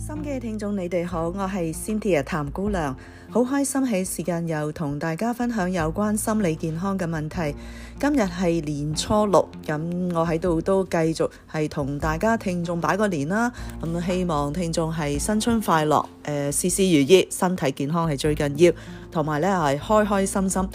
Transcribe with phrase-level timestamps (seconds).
[0.00, 2.96] 心嘅听众你哋好，我系 Cynthia 谭姑娘，
[3.28, 7.54] 好开心喺时间又同大家分享有关心理健康嘅问题。
[8.00, 13.52] 今日系年初六，咁我喺度都继续系同大家听众摆个年啦。
[13.82, 18.72] 咁希望听众系新春快乐，诶事事如意，身体健康系最紧要，
[19.12, 20.68] 同埋咧系开开心心。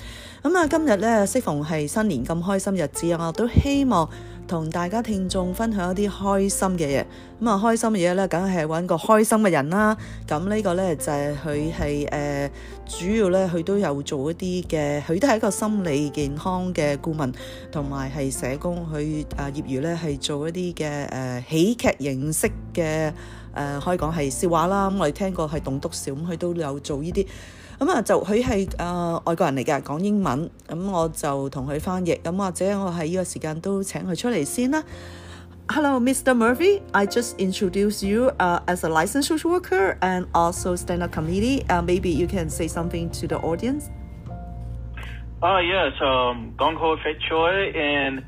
[0.44, 4.07] 咁啊，今日咧适逢系新年咁开心日子啊，我都希望。
[4.48, 7.05] 同大家聽眾分享一啲開心嘅嘢，
[7.41, 9.97] 咁啊，開心嘅嘢咧，梗係揾個開心嘅人啦。
[10.28, 12.52] 咁呢個咧就係佢係诶，
[12.86, 17.33] 主要咧，佢都有做一啲嘅，佢都係一個心理健康嘅顧問，
[17.71, 23.11] 同埋係社工去啊業餘咧係做一啲嘅诶喜劇形式嘅
[23.55, 24.91] 誒，可以講係笑話啦。
[24.91, 27.25] 咁我哋聽過係栋笃笑，咁佢都有做呢啲。
[27.79, 34.81] 咁啊就佢係誒外國人嚟嘅，講英文，咁我就同佢翻譯，咁或者我喺呢個時間都請佢出嚟先啦。
[35.67, 36.36] Hello, Mr.
[36.36, 36.80] Murphy.
[36.94, 41.66] I just introduced you uh, as a licensed social worker and also stand-up comedian.
[41.67, 43.89] Uh, maybe you can say something to the audience.
[44.30, 44.36] Uh,
[45.42, 48.23] oh, yes, um, Gong Ho Fei Choi, and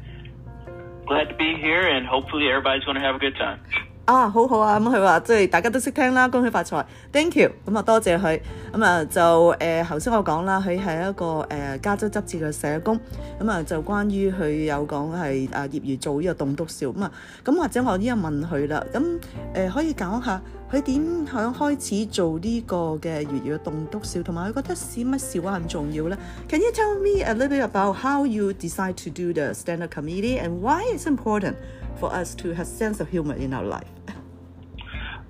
[1.06, 3.60] glad to be here, and hopefully everybody's going to have a good time.
[4.08, 4.80] 啊，好好啊！
[4.80, 7.50] 咁佢話，即係大家都識聽啦，恭喜發財，thank you。
[7.66, 8.40] 咁啊，多謝佢。
[8.72, 11.48] 咁啊，就誒，頭先我講啦，佢係一個誒
[11.82, 12.98] 加州執照嘅社工。
[13.38, 16.88] 咁啊，就關於佢有講係啊業餘做呢個棟篤笑。
[16.88, 17.12] 咁啊，
[17.44, 18.86] 咁或者我依家問佢啦。
[18.94, 19.20] 咁
[19.54, 30.62] 誒，可以講下佢點響開始做呢個嘅粵語棟篤笑，同埋佢覺得使乜笑話咁重要咧？Can you tell me a little about how you decide to do the stand-up comedy and
[30.62, 31.56] why it's important
[32.00, 33.84] for us to have sense of humour in our life？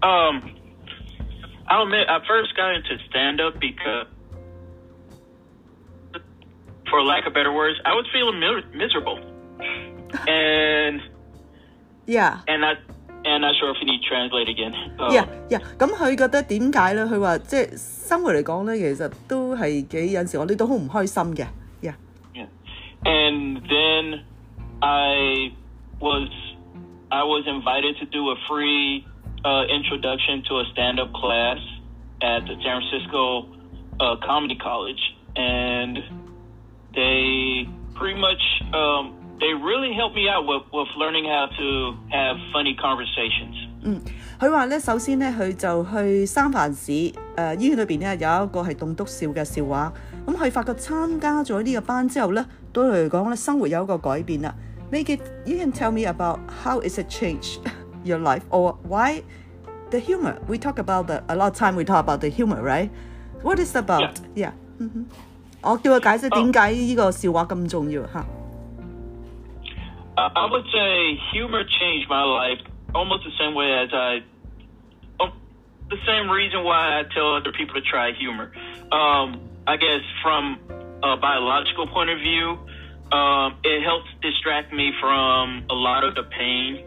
[0.04, 0.42] Um,
[1.68, 4.06] I'll admit, I first got into stand up because,
[6.90, 8.40] for lack of better words, I was feeling
[8.78, 9.20] miserable.
[10.28, 11.02] And.
[12.06, 12.40] Yeah.
[12.48, 12.74] And I.
[13.26, 14.74] And not sure if you need translate again.
[14.98, 15.60] Uh, yeah, yeah。
[15.78, 17.04] 咁佢覺得點解咧？
[17.04, 17.70] 佢話即係
[18.08, 21.46] 生活嚟講咧，其實都係幾有時我哋都好唔開心嘅。
[21.82, 21.96] Yeah.
[22.34, 22.48] Yeah.
[23.04, 24.22] And then
[24.82, 25.52] I
[26.00, 26.30] was
[27.12, 29.04] I was invited to do a free
[29.44, 31.58] uh, introduction to a stand up class
[32.22, 33.46] at the San Francisco
[34.00, 35.02] uh, Comedy College,
[35.36, 36.00] and
[36.96, 38.42] they pretty much
[38.74, 43.56] um, they really helped me out with, with learning how to have funny conversations.
[43.84, 44.02] 嗯，
[44.40, 48.18] 佢話咧，首先咧，佢就去三藩市誒、呃、醫院裏邊咧有一
[48.48, 49.94] 個係棟篤笑嘅笑話，
[50.26, 52.44] 咁佢發覺參加咗呢個班之後咧，
[52.74, 54.54] 對佢嚟講咧生活有一個改變啦。
[54.92, 57.60] Make it, you can tell me about how is it changed
[58.08, 59.24] your life or why
[59.92, 62.62] the humor we talk about the, a lot of time we talk about the humor
[62.62, 62.90] right
[63.42, 64.52] what is about yeah, yeah.
[64.86, 65.04] Mm hmm.
[65.64, 68.24] 我叫佢解釋點解呢個笑話咁重要嚇。
[70.16, 72.62] Uh, I would say humor changed my life
[72.94, 74.22] almost the same way as I,
[75.20, 75.34] oh,
[75.90, 78.52] the same reason why I tell other people to try humor.
[78.94, 80.60] Um, I guess from
[81.02, 82.48] a biological point of view,
[83.12, 86.87] um, it helps distract me from a lot of the pain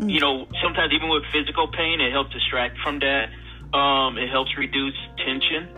[0.00, 0.08] Mm.
[0.10, 3.28] You know, sometimes even with physical pain, it helps distract from that.
[3.76, 5.68] Um, it helps reduce tension.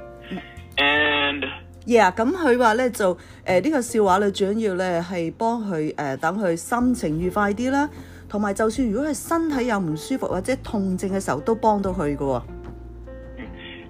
[0.79, 1.45] And
[1.85, 7.89] yeah，咁佢話咧就誒呢、呃這個笑話咧，主要咧係幫佢誒等佢心情愉快啲啦，
[8.29, 12.43] 同埋就算如果佢身體有唔舒服或者痛症嘅時候，都幫到佢嘅喎。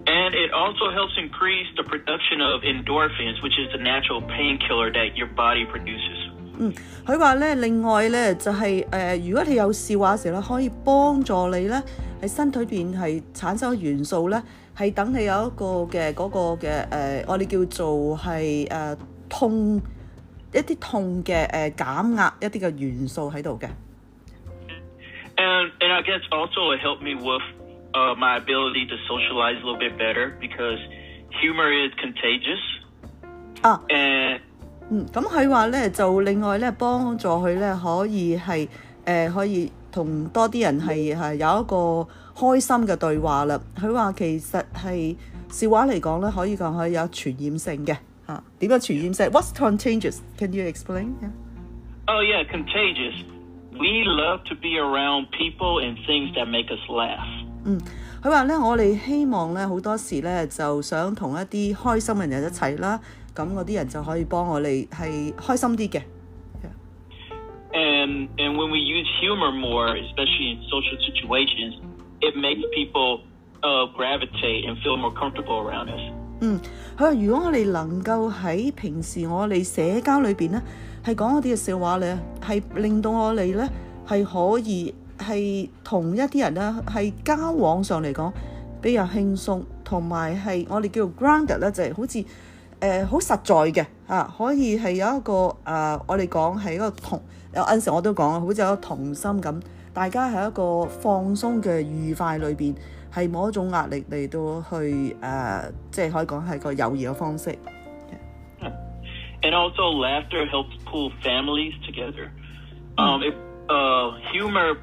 [0.05, 5.15] And it also helps increase the production of endorphins, which is the natural painkiller that
[5.17, 6.22] your body produces.
[6.59, 6.73] 嗯，
[7.07, 11.83] 佢話咧，另外咧就係誒，如果你有笑話嘅時候，可以幫助你咧
[12.21, 14.43] 喺身體邊係產生元素咧，
[14.77, 18.97] 係等你有一個嘅嗰個嘅誒，我哋叫做係誒
[19.31, 19.81] 痛
[20.53, 23.69] 一啲痛嘅誒減壓一啲嘅元素喺度嘅。
[25.39, 27.43] And I guess also it helped me with
[28.19, 30.79] my ability to socialize a little bit better because
[31.41, 32.63] humor is contagious.
[33.63, 33.81] 啊。
[33.89, 34.41] And
[35.13, 38.69] 咁佢話咧就另外咧幫助佢咧可以係
[39.07, 42.07] 誒可以同多啲人係係有一個
[42.47, 43.59] 開心嘅對話啦。
[43.79, 45.17] 佢話其實係
[45.51, 47.97] 笑話嚟講咧，可以講係有傳染性嘅
[48.27, 48.45] 嚇。
[48.59, 53.25] 點樣傳染性？What's contagious？Can you explain？Oh yeah，contagious。
[53.73, 57.52] We love to be around people and things that make us laugh。
[57.65, 57.81] 嗯，
[58.23, 62.99] 佢话咧，我哋希望咧，好多时咧，就想同一啲开心嘅人一齐啦，
[63.35, 66.03] 咁嗰啲人就可以帮我哋系开心啲嘅。
[67.75, 71.81] And and when we use humor more, especially in social situations,
[72.21, 73.21] it makes people
[73.97, 76.03] gravitate and feel more comfortable around us.
[76.41, 76.61] 嗯，
[76.99, 80.61] 佢话如果我哋能够喺平时我哋社交里边咧，
[81.05, 83.71] 系讲一啲嘅笑话咧，系令到我哋咧
[84.09, 84.93] 系可以。
[85.23, 88.33] 系同一啲人咧，系交往上嚟讲
[88.81, 92.25] 比较轻松，同埋系我哋叫 ground e d 咧，就系好似
[92.81, 93.43] 诶好实在
[93.83, 95.33] 嘅吓，可以系有一个
[95.65, 97.21] 诶，我哋讲系一个同
[97.55, 99.61] 有 u n 我都讲啊，好似一个同心咁，
[99.95, 102.75] 大家系一个放松嘅愉快里边，
[103.15, 107.57] 系冇一种压力嚟到去诶，即系可以讲系个友谊嘅方式。
[108.61, 108.71] 嗯
[109.43, 112.29] ，and also laughter helps pull families together.
[112.97, 113.35] 哦，if
[113.69, 114.77] h u m o r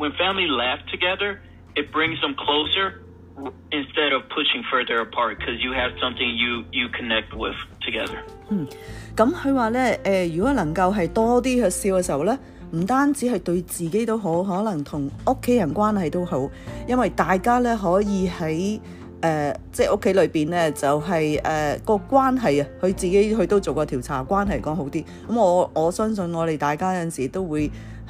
[0.00, 1.38] when family laugh together
[1.76, 3.04] it brings them closer
[3.70, 7.56] instead of pushing further apart because you have something you you connect with
[7.86, 8.18] together
[9.14, 12.36] 咁佢话咧诶如果能够系多啲去笑嘅时候咧
[12.72, 16.48] 唔单止系对自己都好可能同屋企人关系都好
[16.88, 18.80] 因为大家咧可以喺
[19.20, 27.70] 诶即系屋企里边咧就系诶个关系啊佢自己佢都做过调查关系讲好啲咁我我相信我哋大家有阵时都会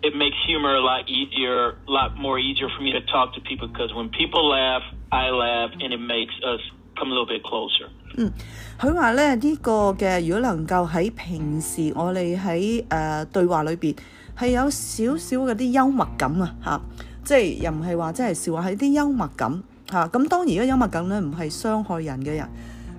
[0.00, 3.40] It makes humor a lot easier, a lot more easier for me to talk to
[3.40, 3.66] people.
[3.68, 6.60] Because when people laugh, I laugh, and it makes us
[6.96, 7.90] come a little bit closer.
[8.16, 8.32] 嗯，
[8.80, 13.92] 佢话咧呢个嘅，如果能够喺平时我哋喺诶对话里边
[14.38, 16.80] 系有少少嗰啲幽默感啊，吓，
[17.24, 20.06] 即系又唔系话即系笑话，系啲幽默感吓。
[20.08, 22.48] 咁当然，如果幽默感咧唔系伤害人嘅人，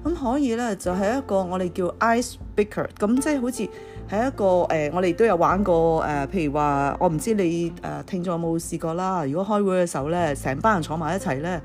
[0.03, 3.69] 咁可以咧就系一个我哋叫 ice breaker，咁即系好似。
[4.09, 9.23] 係一個誒，我哋都有玩過誒，譬如話，我唔知你誒聽眾有冇試過啦。
[9.23, 11.61] 如果開會嘅時候咧，成班人坐埋一齊咧，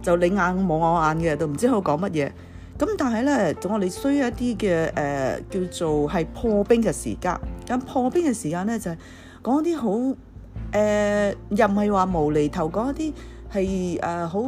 [0.00, 2.30] 就你眼望我眼嘅，都唔知佢講乜嘢。
[2.78, 7.36] 咁但係咧，我哋需要一啲嘅誒，叫做係破冰嘅時間。
[7.66, 8.96] 咁破冰嘅時間咧，就係
[9.42, 9.90] 講一啲好
[10.72, 13.12] 誒，又唔係話無厘頭講一啲
[13.52, 14.42] 係誒好。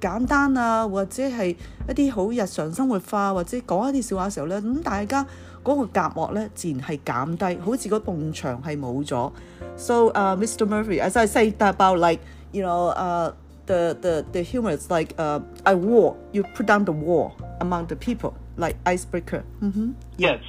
[0.00, 1.54] 簡單啊，或者係
[1.88, 5.24] 一啲好日常生活化，或者講一啲笑話嘅時候咧，咁大家
[5.62, 9.30] 嗰個隔膜咧，自然係減低，好似嗰埲牆係冇咗。
[9.76, 10.66] So, uh, Mr.
[10.66, 12.20] Murphy, as I say about like,
[12.52, 13.32] you know, uh,
[13.66, 16.16] the the the humor is like uh, a wall.
[16.32, 17.32] You put down the wall
[17.62, 19.42] among the people, like icebreaker.
[19.62, 19.92] Mm-hmm.
[20.18, 20.40] Yes.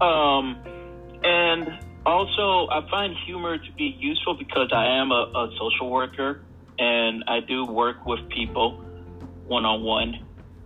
[0.00, 0.54] Um,
[1.24, 1.66] and
[2.06, 6.40] also, I find humor to be useful because I am a, a social worker.
[6.78, 8.78] And I do work with people
[9.48, 10.14] one-on-one,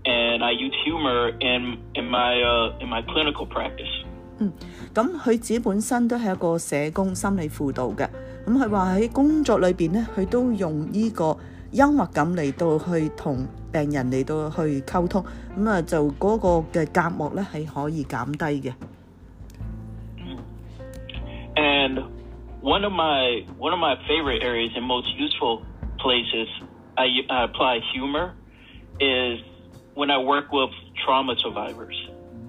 [0.04, 2.34] and I use humor in in my
[2.80, 3.88] in my clinical practice.
[4.38, 4.52] 嗯，
[4.94, 8.06] 咁佢自己本身都系一个社工心理辅导嘅，
[8.46, 11.34] 咁佢话喺工作里边咧，佢都用呢个
[11.70, 15.24] 幽默感嚟到去同病人嚟到去沟通，
[15.56, 18.72] 咁啊就嗰个嘅隔膜咧系可以减低嘅。
[21.56, 22.02] And
[22.60, 25.62] one of my one of my favorite areas and most useful
[25.98, 26.48] places
[26.96, 28.32] I, apply humor
[29.00, 29.38] is
[29.94, 30.70] when I work with
[31.04, 31.96] trauma survivors。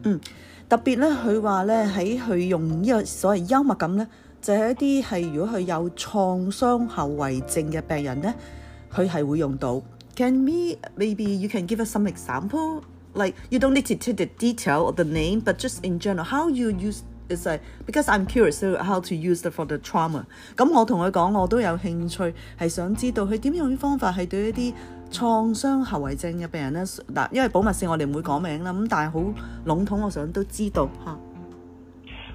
[0.03, 0.19] 嗯，
[0.69, 4.05] 特別咧，佢話咧喺佢用呢個所謂幽默感咧，
[4.41, 8.33] 就係、是、一啲係如果佢有創傷後遺症嘅病人咧，
[8.93, 9.81] 佢係會用到。
[10.15, 10.45] Can hmm.
[10.45, 12.83] me maybe you can give us some example?
[13.15, 16.23] Like you don't need to take the detail of the name, but just in general,
[16.23, 17.01] how you use
[17.45, 20.25] like because I'm curious how to use it for the trauma。
[20.55, 24.73] 咁我同佢講，我都有興趣係想知道佢點樣方法係對一啲
[25.11, 28.71] 創傷後遺症嘅病人咧嗱，因為保密性我哋唔會講名啦。
[28.71, 29.19] 咁但係好
[29.65, 31.17] 籠統，我想都知道嚇。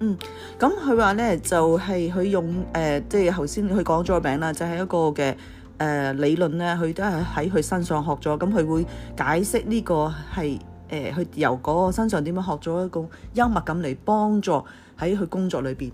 [0.00, 0.18] 嗯，
[0.58, 5.34] 咁佢话咧就系佢用诶，即系头先佢讲咗个名啦，就系一个嘅
[5.78, 8.84] 诶理论咧，佢都系喺佢身上学咗，咁佢会
[9.16, 13.04] 解释呢个系诶，佢由嗰个身上点样学咗一个
[13.34, 14.52] 幽默感嚟帮助
[14.98, 15.90] 喺佢工作里边。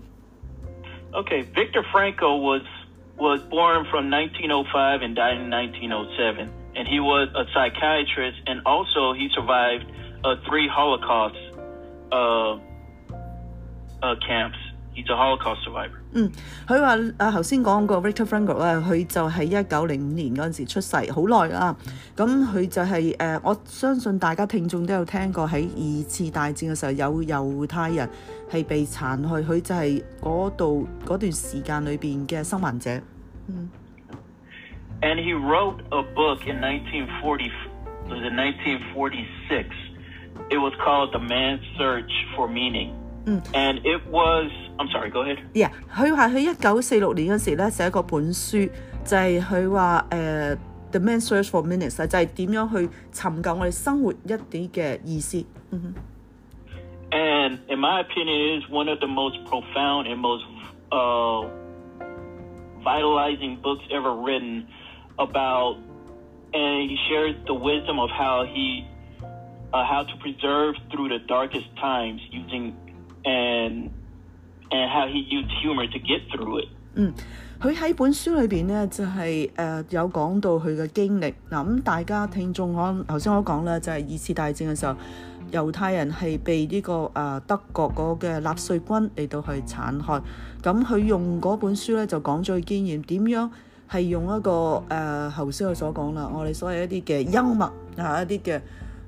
[1.13, 2.61] Okay, Victor Franko was
[3.17, 6.47] was born from 1905 and died in 1907.
[6.75, 9.85] and he was a psychiatrist and also he survived
[10.47, 11.35] three holocaust
[14.27, 14.57] camps.
[14.93, 15.95] he's a holocaust survivor。
[16.13, 16.29] 嗯，
[16.67, 21.73] 佢話啊，頭先講過 Victor Frankl 啊，佢就喺一九零五年嗰陣時出世，好耐啊。
[22.17, 28.09] 咁佢就係誒，我相信大家聽眾都有聽過，喺二次大戰嘅時候有猶太人
[28.51, 32.89] 係被殘害，佢就係嗰度嗰段時間裏邊嘅生還者。
[33.47, 33.69] 嗯。
[35.03, 37.49] And he wrote a book in 1940, it
[38.07, 39.69] was in 1946.
[40.51, 42.93] It was called The Man's Search for Meaning.
[43.25, 43.47] Mm.
[43.53, 45.39] And it was, i am sorry，go ahead。
[45.53, 48.69] Yeah，佢話佢一九四六年嗰時咧寫過本書，
[49.03, 50.57] 就係佢話誒
[50.91, 55.43] The Man's Search for Meaning 就係點樣去尋求我哋生活一啲嘅意思。
[55.71, 55.93] 嗯哼。
[57.11, 60.45] And in my opinion, it is one of the most profound and most
[60.91, 61.47] uh,
[62.83, 64.65] vitalizing books ever written.
[65.19, 65.75] about
[66.53, 68.85] and he shared the wisdom of how he
[69.71, 72.75] how to preserve through the darkest times using
[73.25, 73.91] and
[74.71, 76.67] and how he used humor to get through it。
[76.93, 77.13] 嗯，
[77.61, 81.25] 佢喺本书里边咧就系诶有讲到佢嘅经历。
[81.49, 84.95] 嗱咁大家听众我头先我讲咧就系二次大战嘅时候，
[85.51, 90.13] 犹太人系被呢个诶德国嗰嘅纳粹军嚟到去铲开。
[90.61, 93.49] 咁佢用嗰本书咧就讲咗经验，点样？
[93.91, 97.65] 係用一個誒，侯先我所講啦，我哋所有一啲嘅幽默
[97.97, 98.61] 啊，一啲嘅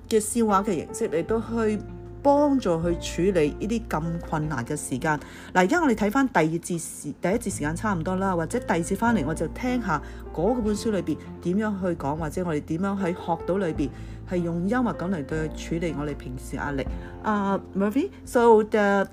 [0.09, 1.79] 嘅笑話嘅形式嚟都去
[2.21, 5.13] 幫助去處理呢啲咁困難嘅時間。
[5.53, 10.01] 嗱，而家我哋睇翻第二節時，第一節時間差唔多啦，或者第二節翻嚟，我就聽下
[10.35, 13.89] 嗰本書裏邊點樣去講，或者我哋點樣喺學到裏邊
[14.29, 16.85] 係用幽默感嚟對處理我哋平時壓力。
[17.23, 19.07] 啊 m u r p h y s o t h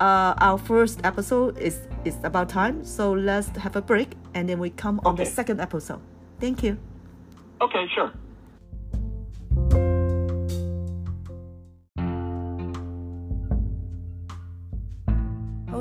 [0.00, 2.84] uh, our first episode is is about time.
[2.84, 5.24] So let's have a break and then we come on okay.
[5.24, 6.00] the second episode.
[6.40, 6.78] Thank you.
[7.60, 8.10] Okay, sure.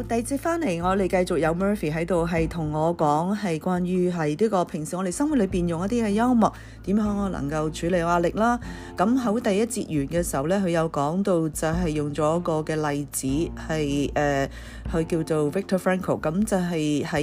[0.09, 6.51] 第二節翻嚟，我哋繼續有 Murphy 喺度，係同我講係關於係呢個平時我哋生活裏边用一啲嘅幽默
[6.85, 8.59] 點，可我能夠處理壓力啦。
[8.97, 14.49] 咁喺第一節完嘅時候咧，佢有講到就係用咗個嘅例子係诶，
[14.91, 17.13] 佢叫做 Victor Frankel，咁就係喺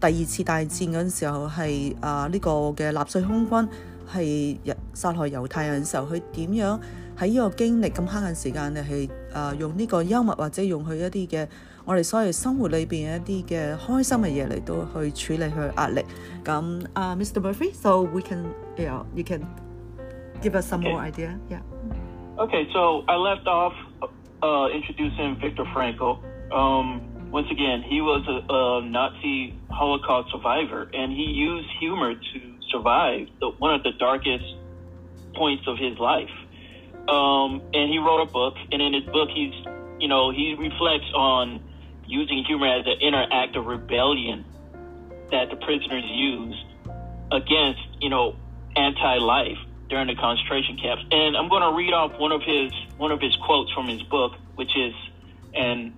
[0.00, 3.66] 第二次大戰嗰陣時候係啊呢個嘅納粹空軍
[4.14, 4.56] 係
[4.94, 6.78] 殺害猶太人嘅時候，佢點樣
[7.18, 11.48] 喺呢個經歷咁慳緊時間嚟係啊用呢個幽默或者用佢一啲嘅。
[11.84, 14.74] 我哋所謂生活裏邊一啲嘅開心嘅嘢嚟到
[15.10, 16.04] 去處理佢壓力。
[16.44, 17.40] 咁啊，Mr.
[17.40, 18.44] Murphy，so we can
[19.14, 19.42] you can
[20.40, 21.36] give us some more idea.
[21.50, 21.62] Yeah.
[22.38, 23.74] Okay, so I left off
[24.42, 26.18] uh, introducing Victor Frankl.
[26.52, 27.00] Um,
[27.32, 32.38] once again, he was a, a, Nazi Holocaust survivor, and he used humor to
[32.70, 34.44] survive the, one of the darkest
[35.34, 36.30] points of his life.
[37.08, 39.54] Um, and he wrote a book, and in his book, he's
[40.00, 41.58] you know he reflects on
[42.12, 44.44] using humor as an inner act of rebellion
[45.32, 46.62] that the prisoners used
[47.32, 48.34] against, you know,
[48.76, 51.02] anti-life during the concentration camps.
[51.10, 54.02] And I'm going to read off one of his one of his quotes from his
[54.02, 54.94] book, which is,
[55.54, 55.90] and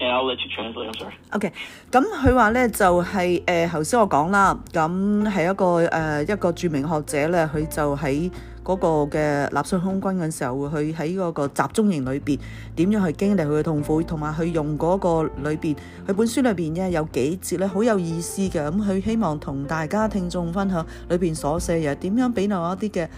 [0.00, 0.88] and I'll let you translate.
[0.90, 1.16] I'm sorry.
[1.36, 1.52] Okay，
[1.92, 8.30] 咁佢話咧就係誒頭先我講啦，咁係一個誒、呃、一個著名學者咧，佢就喺
[8.68, 12.38] 嗰個嘅納粹空軍嘅時候，佢喺嗰個集中營裏邊
[12.76, 15.74] 點樣去經歷佢嘅痛苦，同埋佢用嗰個裏邊
[16.06, 23.08] 佢本書裏邊咧有幾節咧好有意思嘅，咁佢希望同大家聽眾分享裏邊所寫嘢點樣俾我一啲嘅，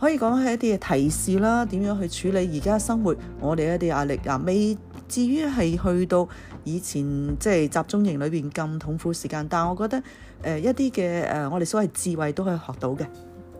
[0.00, 4.74] 可以講係一啲嘅提示啦，點樣去處理而家生活我哋一啲壓力啊，未
[5.06, 6.26] 至於係去到
[6.64, 7.04] 以前
[7.38, 10.02] 即係集中營裏邊咁痛苦時間，但我覺得
[10.42, 13.06] 誒一啲嘅誒我哋所謂智慧都可以學到嘅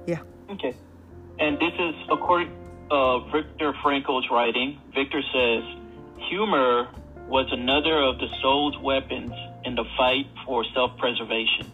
[0.07, 0.75] ，yeah，ok。
[1.39, 2.53] And this is according
[2.91, 4.81] uh, Victor Frankl's writing.
[4.95, 5.65] Victor says,
[6.29, 6.89] humor
[7.27, 9.33] was another of the soul's weapons
[9.65, 11.71] in the fight for self-preservation.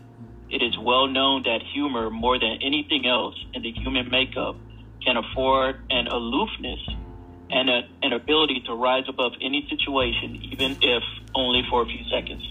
[0.49, 4.57] It is well known that humor, more than anything else in the human makeup,
[5.05, 6.81] can afford an aloofness
[7.50, 11.02] and a, an ability to rise above any situation, even if
[11.35, 12.47] only for a few seconds.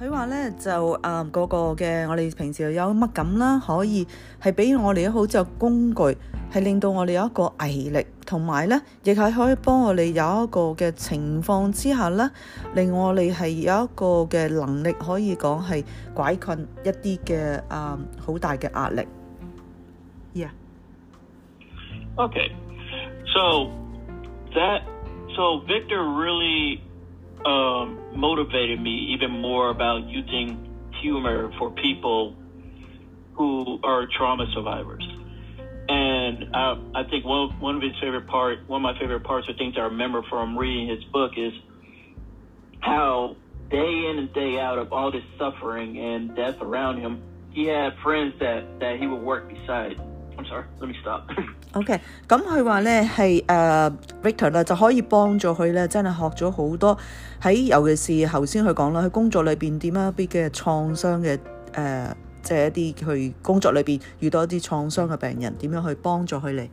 [0.00, 0.70] 佢话咧就
[1.02, 4.06] 诶，嗰个嘅我哋平时有乜咁啦，可以
[4.40, 6.16] 系俾我哋好就工具，
[6.52, 12.30] 系令到我哋有一个毅力，同埋咧亦系可以帮我哋有一个嘅情况之下咧，
[12.76, 19.04] 令我哋系有一个嘅能力，可以讲系拐困一啲嘅诶好大嘅压力。
[20.34, 20.50] Yeah.
[22.16, 22.52] Okay.
[23.34, 23.72] So
[24.54, 24.82] that
[25.34, 26.87] so Victor really.
[27.48, 30.66] um, motivated me even more about using
[31.00, 32.36] humor for people
[33.34, 35.02] who are trauma survivors.
[35.88, 39.48] And I, I think one, one of his favorite part, one of my favorite parts
[39.48, 41.54] or things I remember from reading his book is
[42.80, 43.36] how
[43.70, 43.78] day
[44.10, 48.34] in and day out of all this suffering and death around him, he had friends
[48.40, 49.98] that, that he would work beside.
[50.38, 51.22] I'm sorry, let me stop.
[51.74, 53.90] o k 咁佢话咧系诶
[54.22, 56.96] Victor 啦，就可以帮助佢咧，真系学咗好多。
[57.42, 61.38] 喺尤其是头先佢讲啦，喺工作里边点样啲嘅创伤嘅
[61.72, 66.68] 诶，即系一啲佢工作里边遇到一啲创伤嘅病人，点样去帮助佢哋。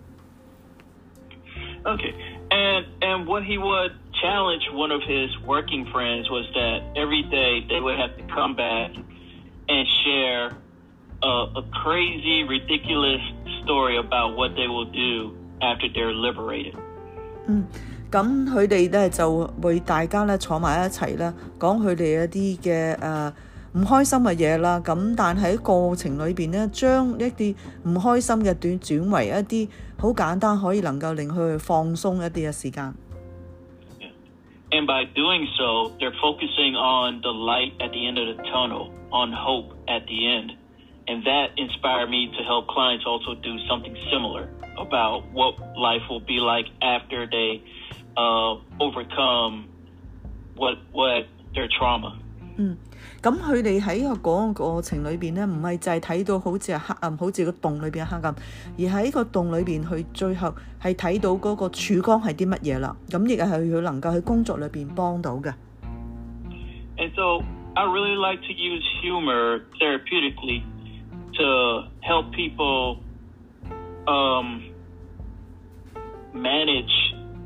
[1.86, 6.46] o k a and and what he would challenge one of his working friends was
[6.54, 8.92] that every day they would have to come back
[9.70, 10.52] and share
[11.22, 13.22] a crazy ridiculous
[13.66, 16.74] story about what they will do after they're liberated。
[17.48, 17.68] 嗯，
[18.12, 23.34] 咁佢哋咧就為大家咧坐埋一齊啦，講佢哋一啲嘅誒
[23.74, 24.80] 唔開心嘅嘢啦。
[24.84, 32.94] 咁但喺過程裏邊咧，將一啲唔開心嘅短轉為一啲好簡單可以能夠令佢放鬆一啲嘅時間。
[34.72, 39.32] And by doing so, they're focusing on the light at the end of the tunnel, on
[39.32, 40.52] hope at the end.
[41.08, 46.20] And that inspired me to help clients also do something similar about what life will
[46.20, 47.62] be like after they
[48.18, 49.68] uh, overcome
[50.56, 52.18] what what their trauma.
[52.56, 52.74] Hmm.
[53.24, 53.38] And
[67.16, 67.44] so
[67.78, 70.64] I really like to use humor therapeutically
[71.40, 72.98] to help people
[74.08, 74.72] um,
[76.34, 76.96] manage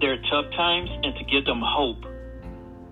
[0.02, 2.06] their tough times and to give them hope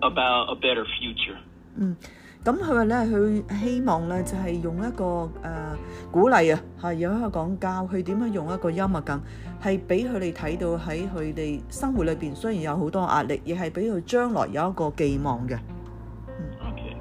[0.02, 1.38] about a better future.
[1.80, 1.96] 嗯，
[2.44, 5.76] 咁佢咧，佢希望咧就係、是、用一個誒、呃、
[6.10, 9.20] 鼓勵啊，係有一個講教佢點樣用一個幽默感，
[9.62, 15.56] 係俾佢哋睇到喺佢哋生活裏邊雖然有好多壓力，亦係俾佢將來有一個寄望嘅。
[16.26, 16.42] 嗯。
[16.72, 16.96] Okay.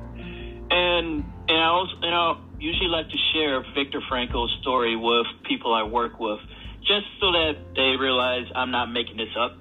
[0.70, 5.74] And and I also and I usually like to share Victor Frankl's story with people
[5.74, 6.40] I work with,
[6.82, 9.54] just so that they realize I'm not making this up.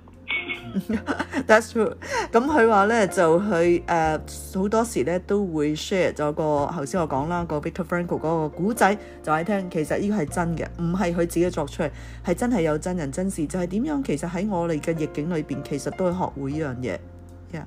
[1.47, 1.97] That's true。
[2.33, 11.91] 咁佢話咧就佢誒好多時咧都會 share 咗个，头先我讲啦个 Victor Frankl 嗰個古仔，就係聽其實呢個係真嘅，唔係佢自己作出嚟，
[12.25, 13.47] 係真係有真人真事。
[13.47, 16.99] 就係、是、點樣其實喺我哋嘅逆境裏邊，其實都係學會呢樣嘢。
[17.53, 17.67] Yeah。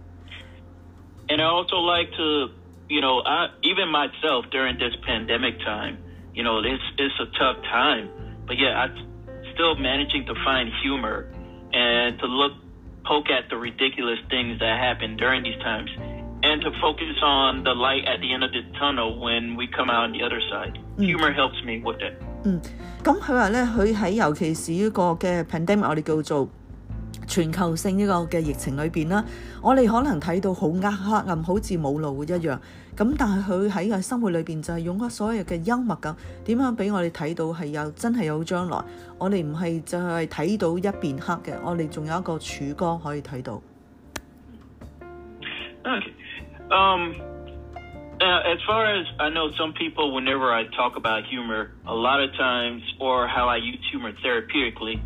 [1.29, 2.49] And I also like to
[2.89, 5.99] you know, I, even myself during this pandemic time,
[6.33, 8.09] you know, it's it's a tough time,
[8.47, 11.29] but yeah, I am still managing to find humor
[11.71, 12.53] and to look
[13.05, 15.89] poke at the ridiculous things that happen during these times
[16.41, 19.89] and to focus on the light at the end of the tunnel when we come
[19.91, 20.77] out on the other side.
[20.97, 21.05] Mm.
[21.05, 22.17] Humor helps me with that.
[22.45, 22.59] 嗯，
[23.03, 25.45] 咁佢話咧，佢喺尤其是呢個嘅 mm.
[25.45, 26.47] pandemic，我哋叫做
[27.29, 29.23] 全球性呢个嘅疫情里边啦，
[29.61, 32.59] 我哋可能睇到好暗黑暗，好似冇路一样。
[32.97, 36.13] 咁但系佢喺个生活里边就系用咗所有嘅幽默咁，
[36.43, 38.83] 点样俾我哋睇到系有真系有将来？
[39.19, 43.61] 我哋唔系就系睇到一边黑嘅，我哋仲有一个曙光可以睇到。
[45.81, 46.11] Okay,
[46.69, 47.13] um,
[48.19, 51.95] n o as far as I know, some people whenever I talk about humor, a
[51.95, 54.99] lot of times, or how I use humor therapeutically.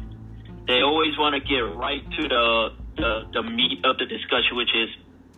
[0.68, 4.74] they always want to get right to the, the, the meat of the discussion, which
[4.74, 4.90] is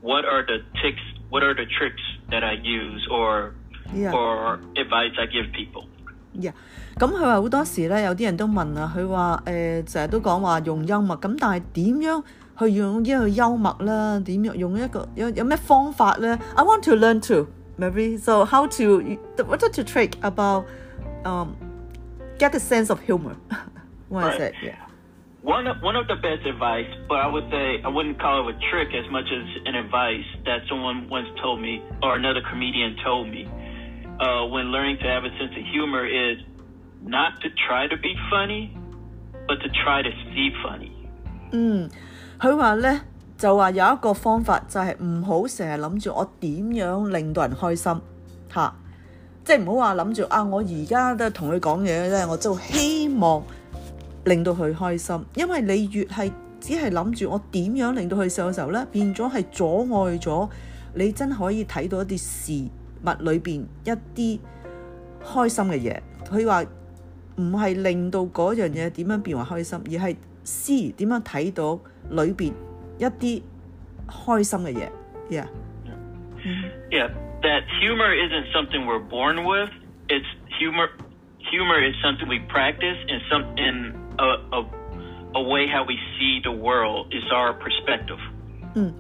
[0.02, 3.54] what are the ticks, what are the tricks that I use or
[3.94, 4.12] yeah.
[4.14, 5.84] or advice I give people.
[6.34, 6.54] Yeah.
[6.98, 12.24] 咁佢話好多時咧，有啲人都問啊，佢話誒成日都講話用幽默，咁但係點樣
[12.58, 13.88] 去用呢個幽默咧？
[14.22, 19.02] 點樣用一個有有咩方法咧？I want to learn to maybe so how to
[19.46, 20.64] what to trick about
[21.26, 21.58] um
[22.40, 23.36] get the sense of humor.
[24.10, 24.54] What is it?
[24.64, 24.76] Yeah
[25.46, 28.56] one of, one of the best advice, but I would say I wouldn't call it
[28.56, 32.96] a trick as much as an advice that someone once told me or another comedian
[33.06, 33.46] told me
[34.20, 36.38] uh, when learning to have a sense of humor is
[37.04, 38.76] not to try to be funny,
[39.48, 40.92] but to try to see funny。
[41.52, 41.90] 嗯，
[42.42, 43.02] 佢話咧
[43.38, 48.02] 就話有一個方法就係唔好成日諗住我點樣令到人開心
[48.52, 48.76] 嚇，
[49.44, 53.44] 即係唔好話諗住啊我而家都同佢講嘢咧，我就希望。
[54.26, 60.50] 令到佢開心，因為你越係只係諗住我點樣令到佢笑嘅時候咧，變咗係阻礙咗
[60.96, 62.66] 你真可以睇到一啲事
[63.06, 64.40] 物裏邊一啲
[65.24, 66.02] 開心嘅嘢。
[66.26, 66.64] 佢話
[67.44, 72.54] 唔係令到嗰樣嘢點樣變為開心，而係試點樣睇到裏邊
[72.98, 73.42] 一啲
[74.10, 74.90] 開心嘅嘢。
[75.30, 75.48] Yeah.
[76.92, 77.10] Yeah,
[77.42, 79.70] that h u m o r isn't something we're born with.
[80.08, 82.98] It's h u m o r h u m o r is something we practice
[83.10, 84.16] and some in a 一、一
[85.44, 88.20] ，way，how we see the world is our perspective。
[88.76, 88.94] 嗯，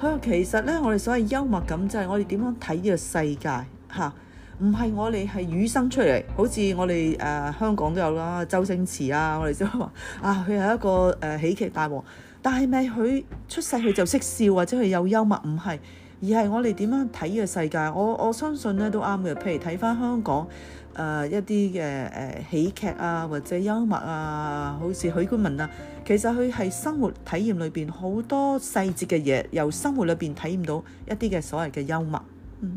[0.00, 3.48] 啊，其实咧，我哋所谓幽默感就系我哋点样睇呢个世界
[3.94, 4.12] 吓，
[4.58, 12.02] 唔系我哋系与生出嚟，好似我哋誒香港都有啦，周星驰啊，我哋都话啊， 佢系一個誒喜剧大王，
[12.40, 15.36] 但系咪佢出世佢就识笑或者佢有幽默？
[15.46, 15.78] 唔系。
[16.22, 17.78] 而係我哋點樣睇呢個世界。
[17.94, 20.46] 我我相信咧都啱嘅，譬如睇翻香港。
[20.94, 22.12] 誒一啲嘅
[22.46, 25.68] 誒喜劇啊，或者幽默啊，好似許冠文啊，
[26.06, 32.20] 其實佢係生活體驗裏邊好多細節嘅嘢，由生活裏邊體驗到一啲嘅所謂嘅幽默。
[32.62, 32.70] 嗯，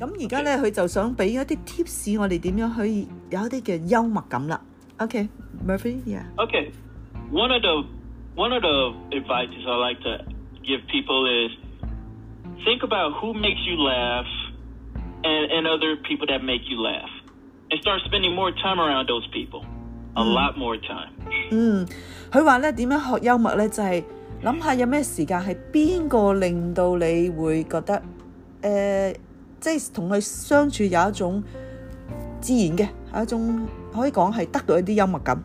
[0.00, 2.90] 咁而家咧，佢就想俾一啲 tips 我哋點樣去
[3.30, 4.60] 有一啲嘅幽默感啦。
[4.98, 5.28] Okay,
[5.66, 6.22] Murphy, yeah.
[6.38, 6.70] Okay,
[7.32, 7.82] one of the
[8.36, 10.24] one of the advices I like to
[10.62, 11.50] give people is
[12.64, 14.30] think about who makes you laugh
[15.24, 17.11] and and other people that make you laugh.
[17.72, 17.72] a 开始
[18.06, 21.10] spending more time around those people，a lot more time。
[21.50, 21.86] 嗯，
[22.30, 24.04] 佢话咧点样学幽默呢就系
[24.42, 28.02] 谂下有咩时间系边个令到你会觉得
[28.60, 29.16] 诶，
[29.58, 31.42] 即系同佢相处有一种
[32.42, 32.88] 自然嘅，
[33.22, 35.42] 一种可以讲系得到一啲幽默感，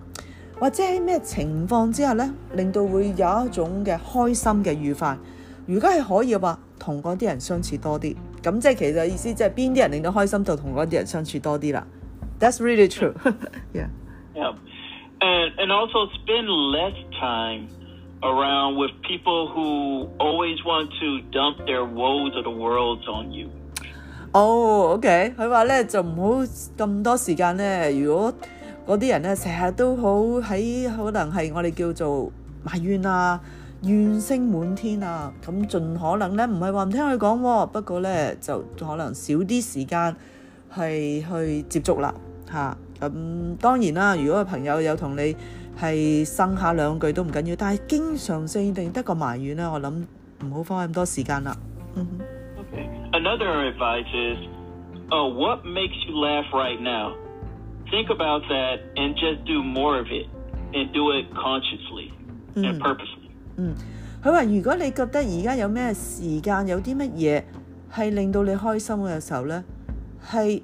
[0.59, 5.17] 或者喺咩情况之下呢，令到会有一种嘅开心嘅愉快。
[5.65, 8.13] 如果系可以嘅话，同嗰啲人相处多啲，
[8.43, 11.85] 咁即系其实意思即系边啲人令到开心，就同嗰啲人相处多啲啦。
[12.39, 13.15] That's really true.
[13.73, 13.87] yeah.
[14.35, 14.51] Yeah.
[15.21, 17.67] And, and also spend less time
[18.21, 23.49] around with people who always want to dump their woes of the world on you.
[24.31, 26.45] Oh, 哦、oh,，OK，佢話咧就唔好
[26.77, 27.89] 咁多時間咧。
[27.99, 28.31] 如果
[28.85, 30.13] 嗰啲人咧成日都好
[30.47, 32.31] 喺，可能係我哋叫做
[32.63, 33.39] 埋怨啊、
[33.83, 40.15] 怨聲滿天啊，咁盡可能咧唔係話唔聽佢講喎，不過咧就可能少啲時間
[40.71, 42.13] 係去接觸啦。
[42.51, 44.15] 嚇咁當然啦！
[44.15, 45.35] 如果個朋友有同你
[45.79, 49.69] 係生下兩句都唔緊要，但係經常性定得個埋怨啦。
[49.69, 49.93] 我諗
[50.45, 51.55] 唔好花咁多時間啦。
[51.95, 54.49] Okay, another advice is,
[55.11, 57.13] oh, what makes you laugh right now?
[57.91, 60.27] Think about that and just do more of it
[60.73, 62.11] and do it consciously
[62.55, 63.75] and p u r p o s e l y 嗯，
[64.23, 67.43] 佢話：如果你覺得而家有咩時間，有啲乜嘢
[67.93, 69.63] 係令到你開心嘅時候咧，
[70.25, 70.63] 係。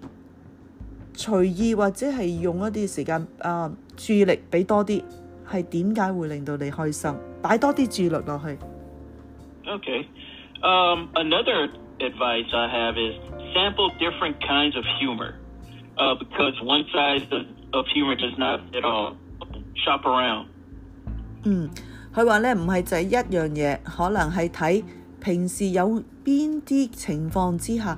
[1.16, 5.02] 隨意或者係用一啲時間啊，注意力俾多啲，
[5.50, 7.14] 係點解會令到你開心？
[7.42, 8.58] 擺多啲注意力落去。
[9.66, 10.06] Okay,
[10.62, 13.16] um, another advice I have is
[13.54, 15.36] sample different kinds of humor.
[15.96, 17.22] Uh, because one size
[17.72, 19.16] of humor does not at all
[19.76, 20.48] shop around.
[21.44, 21.70] 嗯，
[22.14, 24.84] 佢話咧唔係就係一樣嘢，可能係睇
[25.22, 27.98] 平時有邊啲情況之下。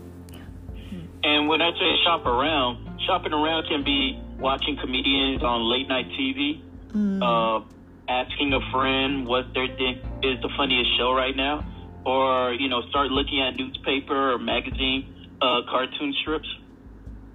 [1.23, 6.07] And when I say shop around, shopping around can be watching comedians on late night
[6.19, 7.21] TV, mm.
[7.21, 7.63] uh,
[8.09, 11.63] asking a friend what they think is the funniest show right now,
[12.07, 16.47] or you know, start looking at newspaper or magazine uh, cartoon strips.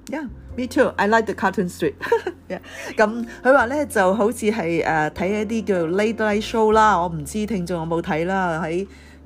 [0.09, 0.27] Yeah.
[0.57, 0.90] Me too.
[0.99, 1.94] I like the cartoon strip。
[2.96, 6.72] 咁佢話咧就好似係誒睇一啲叫 late night show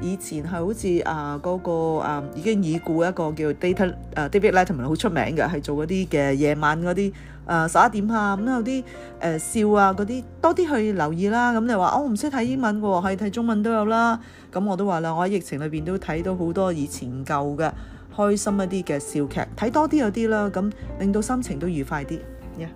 [0.03, 7.13] 以前係好似啊嗰個啊已經已故一個叫 Data 啊 David Letterman 好出名嘅，係做嗰啲嘅夜晚嗰啲
[7.47, 8.85] 啊十一點啊咁有啲
[9.39, 11.53] 誒笑啊嗰啲多啲去留意啦。
[11.53, 14.19] 咁你話我唔識睇英文嘅喎，係睇中文都有啦。
[14.51, 17.71] 咁我都話啦，我喺疫情裏邊都睇到好多以前舊嘅
[18.17, 22.19] 開心一啲嘅笑劇，睇多啲有啲啦，咁令到心情都愉快啲。
[22.59, 22.69] Yeah.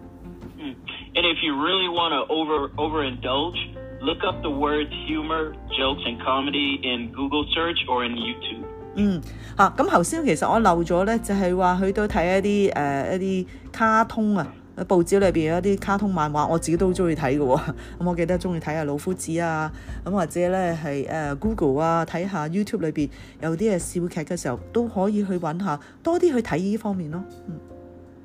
[4.04, 8.62] Look up the words humor, jokes, and comedy in Google search or in YouTube。
[8.96, 9.18] 嗯，
[9.56, 14.46] 啊，咁头先其实我漏咗咧，就系话去到睇一啲诶一啲卡通啊，
[14.86, 17.44] 报纸里边有一啲卡通漫画，我自己都好中意睇噶。
[17.46, 19.72] 咁我记得中意睇下老夫子啊，
[20.04, 23.08] 咁或者咧系诶 Google 啊，睇下 YouTube 里边
[23.40, 27.24] 有啲诶笑剧嘅时候，都可以去搵下，多啲去睇呢方面咯。
[27.48, 27.56] 嗯。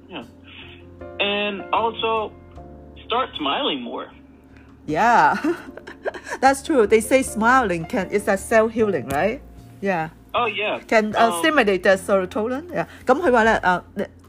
[0.09, 0.23] Yeah,
[1.25, 2.31] and also
[3.07, 4.07] start smiling more.
[4.89, 5.35] Yeah,
[6.41, 6.87] that's true.
[6.87, 9.39] They say smiling can is a self healing, right?
[9.81, 10.09] Yeah.
[10.33, 10.79] Oh yeah.
[10.87, 12.71] Can uh, um, stimulate the serotonin.
[12.73, 12.85] Yeah.
[13.05, 13.81] 咁佢話咧誒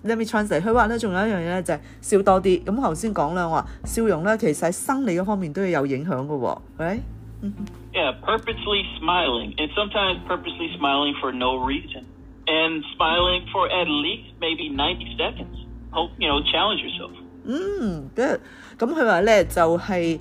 [0.04, 0.60] ，let me translate。
[0.62, 2.64] 佢話咧仲有一樣嘢咧就係笑多啲。
[2.64, 12.04] 咁頭先講啦，我話笑容咧其實喺生理嗰方面都要有影響嘅喎，right？Yeah, purposely smiling, and sometimes purposely smiling for no reason,
[12.46, 15.56] and smiling for at least maybe ninety seconds.
[15.90, 17.12] Hope you know, challenge yourself.
[17.46, 18.40] 嗯，good。
[18.78, 20.20] 咁佢話咧就係 mm,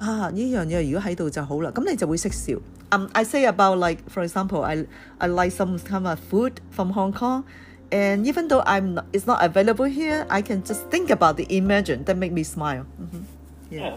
[0.00, 2.54] 啊呢樣嘢如果喺度就好啦，咁你就會識笑。
[2.90, 4.84] Um, I say about like for example, I
[5.18, 7.44] I like some kind of food from Hong Kong.
[7.92, 11.44] And even though I'm not, it's not available here, I can just think about the
[11.54, 12.86] imagine that make me smile.
[12.98, 13.24] hmm
[13.68, 13.96] Yeah.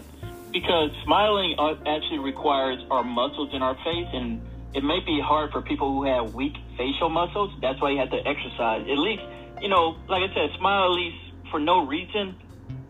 [0.52, 4.40] because smiling uh, actually requires our muscles in our face, and
[4.74, 7.50] it may be hard for people who have weak facial muscles.
[7.62, 8.82] That's why you have to exercise.
[8.86, 9.22] At least,
[9.62, 11.18] you know, like I said, smile at least
[11.50, 12.34] for no reason.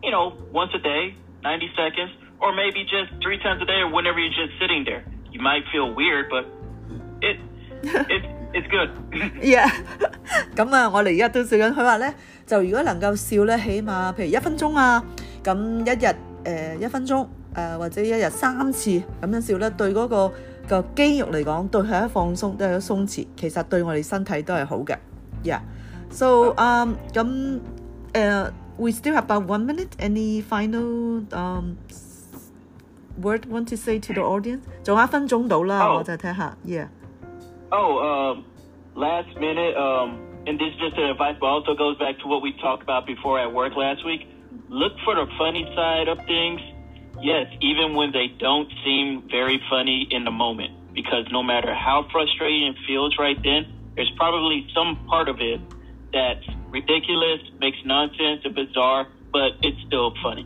[0.03, 3.89] You know, once a day, ninety seconds or maybe just three times a day or
[3.91, 5.03] whenever you're just sitting there.
[5.31, 6.45] You might feel weird, but
[7.21, 7.37] it
[8.09, 8.21] it
[8.53, 8.89] it's good.
[9.43, 9.69] yeah，
[10.55, 11.69] 咁啊，我哋而家都笑緊。
[11.71, 12.13] 佢話咧，
[12.45, 15.03] 就如果能夠笑咧，起碼譬如一分鐘啊，
[15.43, 16.07] 咁一日
[16.45, 20.31] 誒一分鐘誒或者一日三次咁樣笑咧，對嗰個
[20.69, 24.97] 個肌肉嚟講，對佢一放鬆，對佢鬆弛，其實對我哋身體都係好嘅。
[25.43, 25.61] Yeah.
[26.11, 27.59] So um 咁
[28.13, 29.89] 誒，we still have about one minute.
[29.99, 31.75] Any final um
[33.17, 34.65] word want to say to the audience?
[34.87, 35.07] Yeah.
[37.71, 38.45] Oh, um,
[38.95, 39.75] last minute.
[39.75, 42.83] Um, and this is just an advice, but also goes back to what we talked
[42.83, 44.27] about before at work last week.
[44.69, 46.61] Look for the funny side of things.
[47.21, 52.05] Yes, even when they don't seem very funny in the moment, because no matter how
[52.11, 55.61] frustrating it feels right then, there's probably some part of it
[56.11, 60.45] that's ridiculous, makes nonsense, and bizarre, but it's still funny.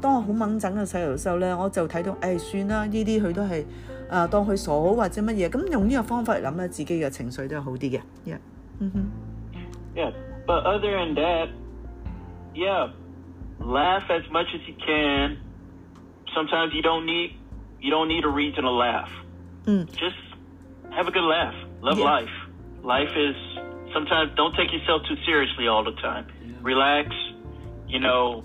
[0.00, 0.80] 當我好掹整嘅
[1.10, 3.64] 路時候咧，我就睇到誒算啦，呢啲佢都係
[4.08, 8.38] 啊當佢傻好或者乜嘢，咁用呢個方法嚟諗咧，自己嘅情緒都係好啲嘅，Yeah，
[8.78, 9.08] 嗯哼
[10.04, 10.12] ，h
[10.46, 15.36] b u t other than that，yeah，laugh as much as you can.
[16.34, 17.32] Sometimes you don't need
[17.80, 19.08] you don't need a reason to laugh.
[19.66, 20.14] 嗯，just
[20.92, 21.54] have a good laugh.
[21.80, 22.28] Love life.
[22.84, 23.34] Life is
[23.92, 26.26] sometimes don't take yourself too seriously all the time.
[26.62, 27.08] Relax.
[27.88, 28.44] You know.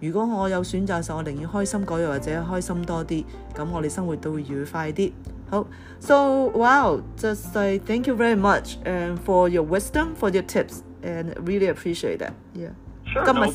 [0.00, 5.12] 如果我有選擇時，我寧願開心嗰日或者開心多啲，咁我哋生活都會愉快啲。
[5.50, 5.66] 好
[5.98, 11.68] ，so wow，just say thank you very much and for your wisdom, for your tips, and really
[11.70, 12.70] appreciate that, yeah.
[13.12, 13.52] 今日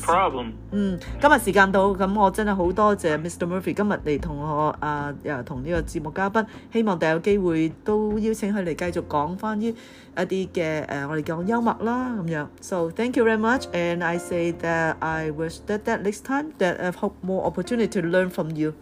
[0.72, 12.46] 嗯，今日時間到，咁我真係好多謝 Mr Murphy 今日嚟同我啊，又同呢個節目嘉賓，希望第有機會都邀請佢嚟繼續講翻於一啲嘅誒，我哋講幽默啦咁樣。
[12.60, 16.78] So thank you very much, and I say that I wish that that next time that
[16.78, 18.74] I have more opportunity to learn from you.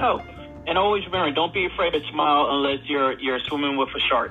[0.00, 0.18] Oh,
[0.66, 4.30] and always remember, don't be afraid to smile unless you're you're swimming with a shark.